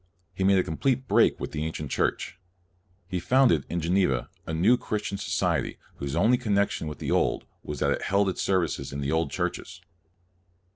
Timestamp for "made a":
0.43-0.63